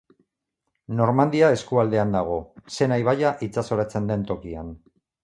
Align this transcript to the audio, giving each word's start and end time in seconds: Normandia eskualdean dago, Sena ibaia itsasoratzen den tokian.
Normandia 0.99 1.49
eskualdean 1.57 2.15
dago, 2.17 2.37
Sena 2.77 2.97
ibaia 3.05 3.35
itsasoratzen 3.49 4.09
den 4.13 4.25
tokian. 4.33 4.73